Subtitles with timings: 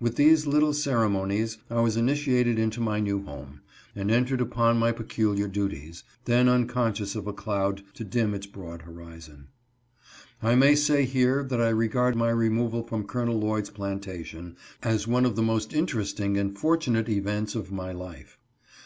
[0.00, 1.66] With these little \\ 90 TURNING POINT IN HIS LIFE.
[1.68, 3.60] ceremonies I was initiated into my new home,
[3.94, 8.80] and entered upon my peculiar duties, then unconscious of a cloud to dim its broad
[8.80, 9.48] horizon.
[10.42, 13.26] I may say here that I regard my removal from Col.
[13.26, 18.38] Lloyd's plantation as one of the most interesting and for tunate events of my life.